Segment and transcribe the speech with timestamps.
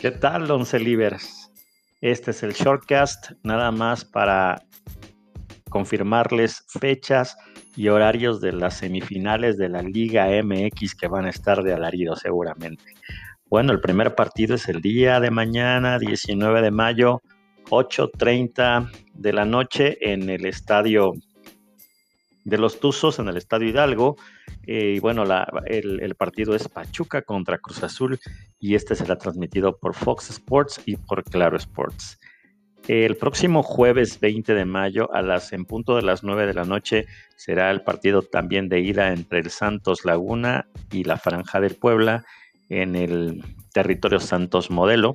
[0.00, 1.52] ¿Qué tal, Once Livers?
[2.00, 4.62] Este es el shortcast, nada más para
[5.68, 7.36] confirmarles fechas
[7.76, 12.16] y horarios de las semifinales de la Liga MX que van a estar de alarido
[12.16, 12.94] seguramente.
[13.50, 17.20] Bueno, el primer partido es el día de mañana, 19 de mayo,
[17.68, 21.12] 8.30 de la noche en el estadio
[22.44, 24.16] de los Tuzos, en el estadio Hidalgo.
[24.66, 25.24] Eh, y bueno,
[25.66, 28.18] el, partido es Pachuca contra Cruz Azul
[28.60, 32.20] y este será transmitido por Fox Sports y por Claro Sports.
[32.86, 36.64] El próximo jueves 20 de mayo a las en punto de las 9 de la
[36.64, 41.74] noche será el partido también de ida entre el Santos Laguna y la Franja del
[41.74, 42.24] Puebla
[42.68, 45.14] en el territorio Santos Modelo,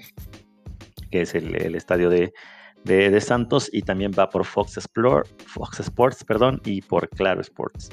[1.11, 2.33] que es el, estadio de,
[2.83, 7.89] de, Santos y también va por Fox, Explore, Fox Sports perdón, y por Claro Sports.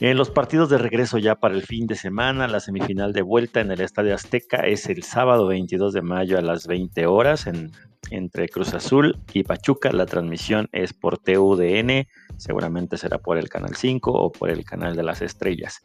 [0.00, 3.60] En los partidos de regreso ya para el fin de semana, la semifinal de vuelta
[3.60, 7.70] en el Estadio Azteca es el sábado 22 de mayo a las 20 horas en,
[8.10, 9.92] entre Cruz Azul y Pachuca.
[9.92, 14.96] La transmisión es por TUDN, seguramente será por el Canal 5 o por el Canal
[14.96, 15.80] de las Estrellas.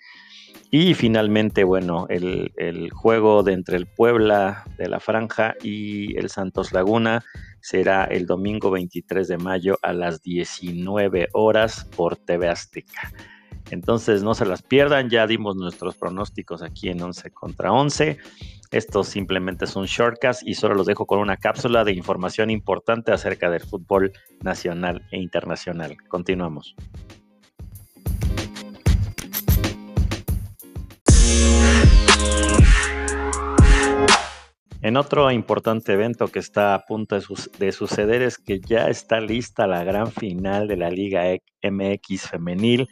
[0.72, 6.30] Y finalmente, bueno, el, el, juego de entre el Puebla de la Franja y el
[6.30, 7.24] Santos Laguna
[7.62, 13.12] será el domingo 23 de mayo a las 19 horas por TV Azteca.
[13.72, 18.18] Entonces no se las pierdan, ya dimos nuestros pronósticos aquí en 11 contra 11.
[18.72, 23.12] Esto simplemente es un shortcast y solo los dejo con una cápsula de información importante
[23.12, 25.98] acerca del fútbol nacional e internacional.
[26.08, 26.76] Continuamos.
[34.82, 37.20] En otro importante evento que está a punto
[37.60, 41.24] de, suceder es que ya está lista la gran final de la Liga
[41.62, 42.88] MX femenil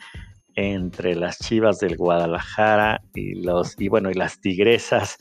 [0.57, 5.17] entre las Chivas del Guadalajara y los y bueno y las Tigresas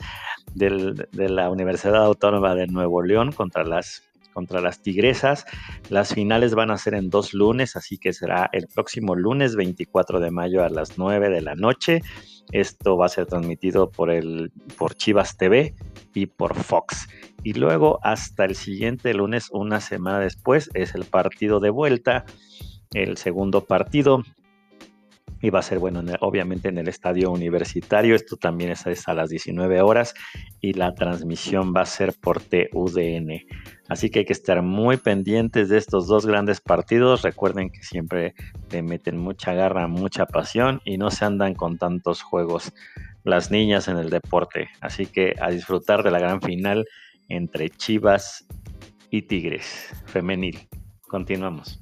[0.55, 4.01] de la Universidad Autónoma de Nuevo León contra las
[4.33, 5.45] contra las Tigresas.
[5.89, 10.19] Las finales van a ser en dos lunes, así que será el próximo lunes 24
[10.19, 12.01] de mayo a las 9 de la noche.
[12.51, 15.75] Esto va a ser transmitido por el por Chivas TV
[16.13, 17.07] y por Fox.
[17.43, 22.25] Y luego hasta el siguiente lunes, una semana después, es el partido de vuelta,
[22.93, 24.23] el segundo partido
[25.41, 28.15] y va a ser, bueno, obviamente en el estadio universitario.
[28.15, 30.13] Esto también es a las 19 horas
[30.61, 33.45] y la transmisión va a ser por TUDN.
[33.89, 37.21] Así que hay que estar muy pendientes de estos dos grandes partidos.
[37.21, 38.33] Recuerden que siempre
[38.71, 42.73] le meten mucha garra, mucha pasión y no se andan con tantos juegos
[43.23, 44.69] las niñas en el deporte.
[44.81, 46.85] Así que a disfrutar de la gran final
[47.29, 48.47] entre Chivas
[49.09, 50.67] y Tigres femenil.
[51.07, 51.81] Continuamos.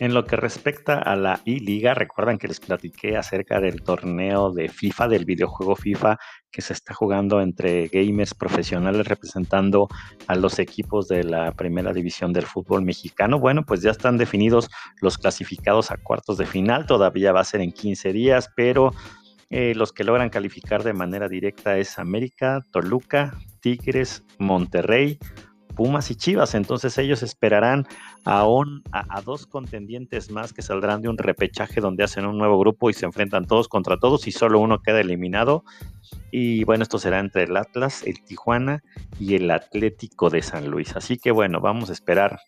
[0.00, 4.70] En lo que respecta a la I-Liga, recuerdan que les platiqué acerca del torneo de
[4.70, 6.16] FIFA, del videojuego FIFA,
[6.50, 9.88] que se está jugando entre gamers profesionales representando
[10.26, 13.38] a los equipos de la primera división del fútbol mexicano.
[13.38, 14.70] Bueno, pues ya están definidos
[15.02, 18.94] los clasificados a cuartos de final, todavía va a ser en 15 días, pero
[19.50, 25.18] eh, los que logran calificar de manera directa es América, Toluca, Tigres, Monterrey,
[25.80, 26.54] Pumas y Chivas.
[26.54, 27.86] Entonces ellos esperarán
[28.26, 28.42] a,
[29.24, 33.06] dos contendientes más que saldrán de un repechaje donde hacen un nuevo grupo y se
[33.06, 35.64] enfrentan todos contra todos y solo uno queda eliminado.
[36.30, 38.82] Y bueno, esto será entre el Atlas, el Tijuana
[39.18, 40.94] y el Atlético de San Luis.
[40.96, 42.40] Así que bueno, vamos a esperar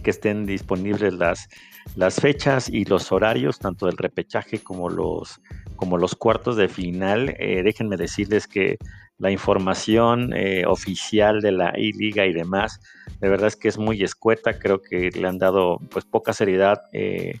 [0.00, 5.40] que estén disponibles las, fechas y los horarios, tanto del repechaje como los,
[5.74, 7.34] como los cuartos de final.
[7.40, 8.78] Eh, déjenme decirles que
[9.22, 12.80] la información eh, oficial de la I-Liga y demás,
[13.20, 16.80] de verdad es que es muy escueta, creo que le han dado pues poca seriedad
[16.92, 17.38] eh,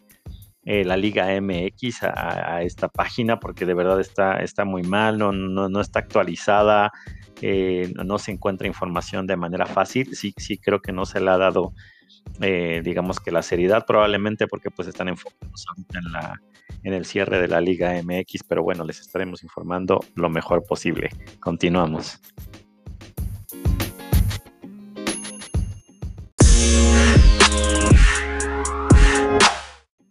[0.64, 5.32] eh, la Liga MX a, esta página porque de verdad está, está muy mal, no,
[5.32, 6.92] no, está actualizada,
[8.04, 11.36] no se encuentra información de manera fácil, sí, sí creo que no se le ha
[11.36, 11.72] dado
[12.38, 16.40] digamos que la seriedad probablemente porque pues están enfocados en la
[16.84, 21.10] en el cierre de la Liga MX, pero bueno, les estaremos informando lo mejor posible.
[21.40, 22.20] Continuamos.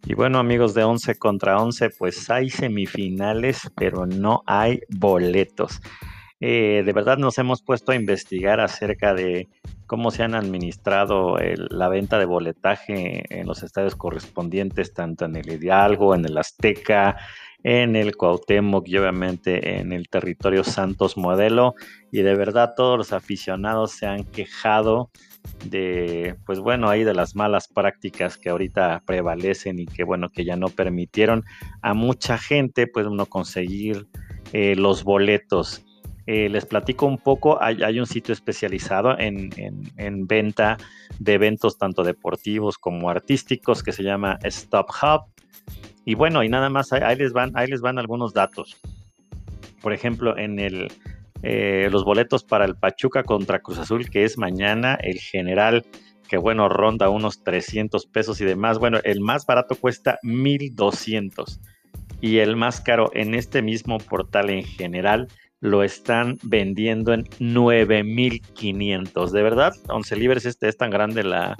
[0.04, 5.80] Y bueno, amigos de 11 contra 11, pues hay semifinales, pero no hay boletos.
[6.40, 9.48] Eh, de verdad nos hemos puesto a investigar acerca de
[9.92, 11.36] cómo se han administrado
[11.68, 17.18] la venta de boletaje en los estadios correspondientes, tanto en el Hidalgo, en el Azteca,
[17.62, 21.74] en el Cuauhtémoc y obviamente en el territorio Santos Modelo.
[22.10, 25.10] Y de verdad todos los aficionados se han quejado
[25.66, 30.46] de, pues bueno, ahí de las malas prácticas que ahorita prevalecen y que bueno, que
[30.46, 31.44] ya no permitieron
[31.82, 34.06] a mucha gente, pues no conseguir
[34.54, 35.84] eh, los boletos.
[36.26, 39.50] Eh, les platico un poco, hay, un sitio especializado en,
[40.26, 40.76] venta
[41.18, 45.22] de eventos tanto deportivos como artísticos que se llama Stop Hub.
[46.04, 48.80] Y bueno, y nada más, ahí les van, ahí les van algunos datos.
[49.80, 50.92] Por ejemplo, en el,
[51.42, 55.84] eh, los boletos para el Pachuca contra Cruz Azul, que es mañana, el general,
[56.28, 58.78] que bueno, ronda unos 300 pesos y demás.
[58.78, 61.60] Bueno, el más barato cuesta 1200
[62.20, 65.28] y el más caro en este mismo portal en general
[65.62, 69.30] lo están vendiendo en 9500.
[69.30, 71.56] De verdad, 11 libres este es tan grande la,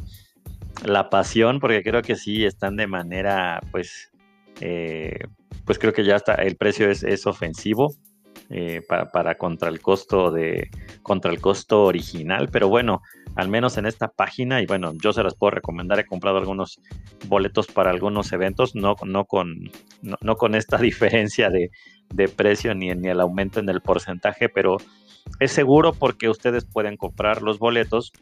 [0.84, 4.10] la pasión, porque creo que sí están de manera, pues,
[4.60, 5.20] eh,
[5.64, 7.94] pues creo que ya está, el precio es, es ofensivo.
[8.54, 10.69] Eh, para, contra el costo de
[11.00, 13.00] contra el costo original pero bueno
[13.34, 16.78] al menos en esta página y bueno yo se las puedo recomendar he comprado algunos
[17.28, 19.70] boletos para algunos eventos no, no con
[20.02, 21.70] no, con esta diferencia de,
[22.28, 24.76] precio ni, ni el aumento en el porcentaje pero
[25.40, 28.12] es seguro porque ustedes pueden comprar los boletos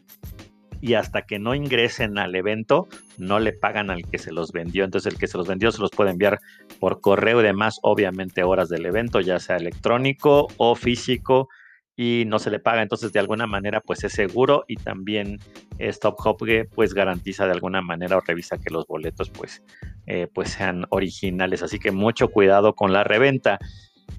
[0.81, 2.87] y hasta que no ingresen al evento
[3.17, 4.83] no le pagan al que se los vendió.
[4.83, 6.39] Entonces el que se los vendió se los puede enviar
[6.79, 11.47] por correo y demás, obviamente horas del evento, ya sea electrónico o físico
[11.95, 12.81] y no se le paga.
[12.81, 15.37] Entonces de alguna manera pues es seguro y también
[15.77, 19.61] Stop Hopge pues garantiza de alguna manera o revisa que los boletos pues,
[20.07, 21.61] eh, pues sean originales.
[21.61, 23.59] Así que mucho cuidado con la reventa.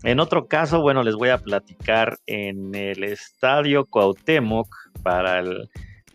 [0.04, 4.68] En otro caso, bueno, les voy a platicar en el estadio Cuauhtémoc
[5.02, 5.68] para el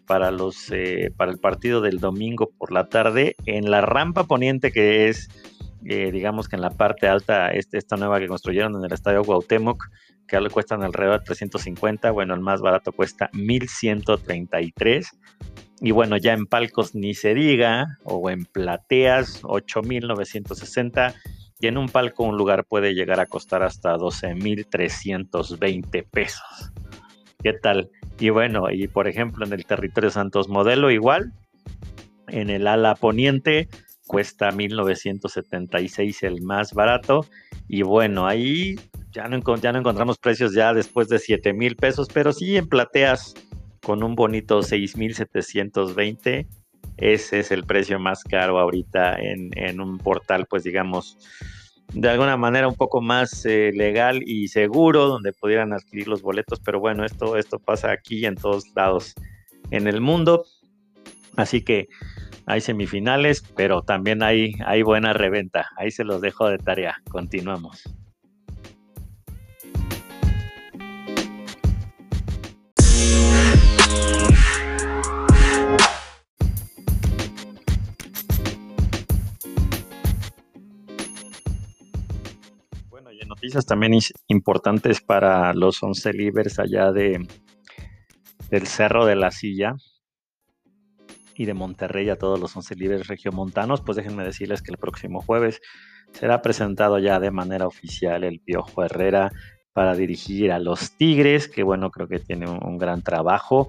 [0.08, 4.72] para, los, eh, para el partido del domingo por la tarde en la rampa poniente
[4.72, 5.30] que es,
[5.86, 9.24] eh, digamos que en la parte alta, este, esta nueva que construyeron en el estadio
[9.24, 9.84] Cuauhtémoc,
[10.28, 15.12] que le cuestan alrededor de 350, bueno, el más barato cuesta 1133.
[15.80, 21.14] Y bueno, ya en palcos ni se diga, o en plateas 8960.
[21.60, 26.72] Y en un palco un lugar puede llegar a costar hasta 12.320 pesos.
[27.42, 27.90] ¿Qué tal?
[28.20, 31.34] Y bueno, y por ejemplo en el territorio Santos Modelo igual,
[32.28, 33.70] en el ala poniente
[34.08, 37.26] cuesta 1976 el más barato
[37.68, 38.80] y bueno, ahí
[39.12, 42.68] ya no, ya no encontramos precios ya después de 7 mil pesos, pero sí en
[42.68, 43.34] plateas
[43.84, 46.48] con un bonito 6,720.
[46.98, 51.18] Ese es el precio más caro ahorita en, en un portal, pues digamos,
[51.94, 56.60] de alguna manera un poco más eh, legal y seguro donde pudieran adquirir los boletos,
[56.60, 59.16] pero bueno, esto, esto pasa aquí en todos lados
[59.72, 60.46] en el mundo.
[61.36, 61.88] Así que
[62.46, 65.70] hay semifinales, pero también hay, hay buena reventa.
[65.78, 67.02] Ahí se los dejo de tarea.
[67.10, 67.84] Continuamos.
[83.66, 83.94] También
[84.28, 87.26] importantes para los 11 libres allá de
[88.50, 89.76] del Cerro de la Silla
[91.36, 95.22] y de Monterrey a todos los 11 libres regiomontanos, pues déjenme decirles que el próximo
[95.22, 95.62] jueves
[96.14, 99.32] será presentado ya de manera oficial el Piojo Herrera
[99.74, 103.68] para dirigir a los Tigres, que bueno, creo que tiene un, gran trabajo.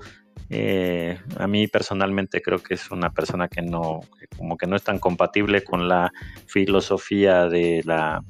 [0.49, 4.01] Eh, a mí personalmente creo que es una persona que no,
[4.39, 6.11] como que no es tan compatible con la
[6.47, 8.23] filosofía de la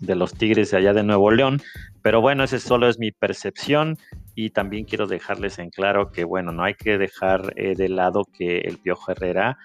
[0.00, 1.60] de los Tigres de allá de Nuevo León.
[2.02, 3.98] Pero bueno, ese solo es mi percepción
[4.34, 8.24] y también quiero dejarles en claro que bueno, no hay que dejar eh, de lado
[8.36, 9.58] que el Piojo Herrera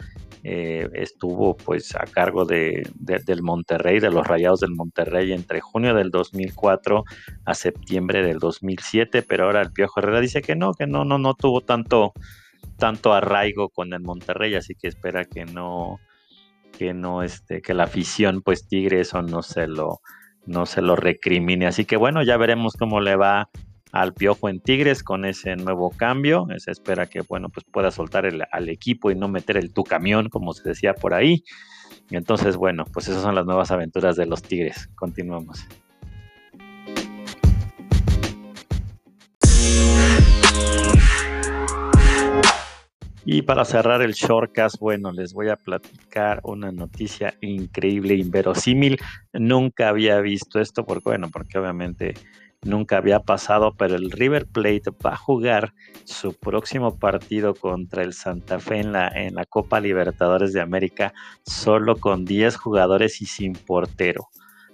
[0.44, 5.94] eh, estuvo pues a cargo de, del Monterrey, de los Rayados del Monterrey entre junio
[5.94, 7.04] del 2004
[7.46, 11.18] a septiembre del 2007, pero ahora el Piojo Herrera dice que no, que no, no,
[11.18, 12.14] no tuvo tanto,
[12.78, 16.00] tanto arraigo con el Monterrey, así que espera que no,
[16.78, 20.00] que no, este, que la afición pues Tigre eso no se lo
[20.50, 21.68] no se lo recrimine.
[21.68, 23.50] Así que bueno, ya veremos cómo le va
[23.92, 26.48] al Piojo en Tigres con ese nuevo cambio.
[26.58, 30.30] Se espera que bueno, pues pueda soltar al equipo y no meter el tu camión,
[30.30, 31.44] como se decía por ahí.
[32.12, 34.90] Entonces, bueno, pues esas son las nuevas aventuras de los Tigres.
[34.96, 35.66] Continuamos.
[43.32, 49.00] Y para cerrar el shortcast, bueno, les voy a platicar una noticia increíble, inverosímil.
[49.34, 52.16] Nunca había visto esto, porque bueno, porque obviamente
[52.64, 58.14] nunca había pasado, pero el River Plate va a jugar su próximo partido contra el
[58.14, 61.14] Santa Fe en la, en la Copa Libertadores de América
[61.46, 64.30] solo con 10 jugadores y sin portero.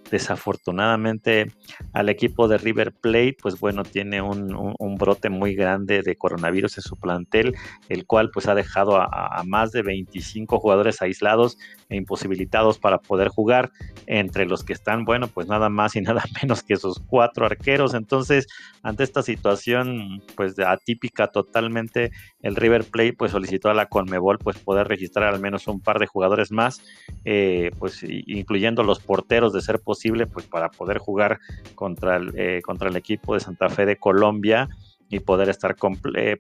[0.09, 1.51] Desafortunadamente
[1.93, 6.83] al equipo de River Plate, pues bueno, tiene un, brote muy grande de coronavirus en
[6.83, 7.53] su plantel,
[7.89, 11.57] el cual pues ha dejado a, más de 25 jugadores aislados
[11.89, 13.71] e imposibilitados para poder jugar,
[14.07, 17.93] entre los que están, bueno, pues nada más y nada menos que esos cuatro arqueros.
[17.93, 18.47] Entonces,
[18.83, 24.57] ante esta situación pues atípica totalmente, el River Plate pues solicitó a la Conmebol pues
[24.59, 26.81] poder registrar al menos un par de jugadores más,
[27.25, 29.94] eh, pues incluyendo los porteros de ser posible,
[30.27, 31.39] pues para poder jugar
[31.75, 34.69] contra el, eh, contra el equipo de Santa Fe de Colombia
[35.09, 35.75] y poder estar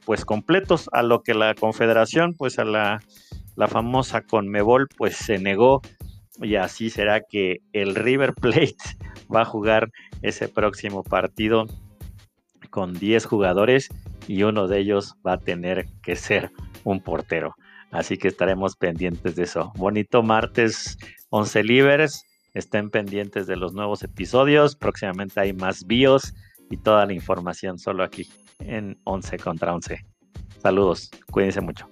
[0.05, 2.99] pues completos a lo que la Confederación, pues a la,
[3.55, 5.81] la famosa Conmebol, pues se negó
[6.41, 8.75] y así será que el River Plate
[9.33, 11.65] va a jugar ese próximo partido
[12.69, 13.89] con 10 jugadores
[14.27, 16.51] y uno de ellos va a tener que ser
[16.83, 17.55] un portero.
[17.91, 19.71] Así que estaremos pendientes de eso.
[19.77, 20.97] Bonito martes
[21.29, 22.25] 11 libres.
[22.55, 24.75] Estén pendientes de los nuevos episodios.
[24.75, 26.33] Próximamente hay más bios
[26.71, 28.27] y toda la información solo aquí
[28.59, 30.03] en 11 contra 11.
[30.61, 31.87] Saludos, cuídense mucho.